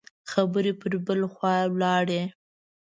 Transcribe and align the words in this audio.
خبرې 0.31 0.71
پر 0.81 0.93
بل 1.05 1.19
خوا 1.33 1.55
لاړې. 1.81 2.21